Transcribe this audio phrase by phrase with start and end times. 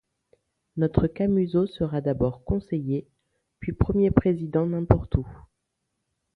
[0.77, 3.07] Notre Camusot sera d’abord conseiller,
[3.59, 5.27] puis premier président n’importe où...